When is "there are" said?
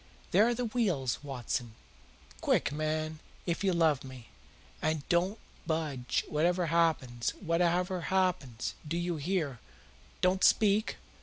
0.31-0.55